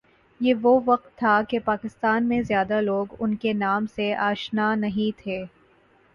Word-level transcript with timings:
یہ 0.41 0.53
وہ 0.61 0.79
وقت 0.85 1.17
تھا 1.17 1.41
کہ 1.49 1.59
پاکستان 1.59 2.27
میں 2.27 2.41
زیادہ 2.41 2.81
لوگ 2.81 3.15
ان 3.19 3.35
کے 3.35 3.53
نام 3.53 3.85
سے 3.95 4.13
آشنا 4.21 4.73
نہیں 4.75 5.17
تھے 5.17 5.43